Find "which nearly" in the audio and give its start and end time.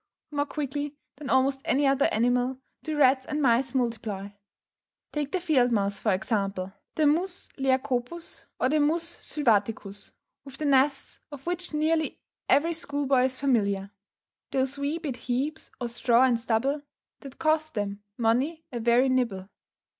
11.45-12.19